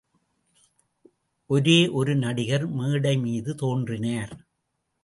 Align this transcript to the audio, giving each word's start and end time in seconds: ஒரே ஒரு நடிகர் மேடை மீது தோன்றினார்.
ஒரே 1.49 1.87
ஒரு 1.87 2.15
நடிகர் 2.15 2.67
மேடை 2.67 3.17
மீது 3.17 3.55
தோன்றினார். 3.55 4.33